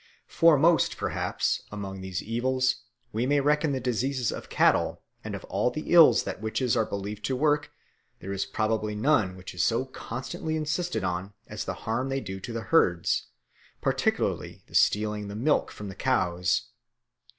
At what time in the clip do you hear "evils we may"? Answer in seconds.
2.23-3.39